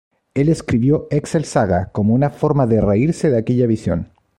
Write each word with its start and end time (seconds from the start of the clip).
Él 0.33 0.49
escribió 0.49 1.05
"Excel 1.11 1.45
Saga" 1.45 1.91
como 1.91 2.15
una 2.15 2.31
forma 2.31 2.65
de 2.65 2.81
"reírse 2.81 3.29
de 3.29 3.37
aquella 3.37 3.67
visión..". 3.67 4.09